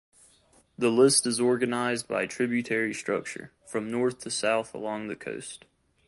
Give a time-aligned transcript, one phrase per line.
[0.79, 5.65] The list is organized by tributary structure, from north to south along the coast.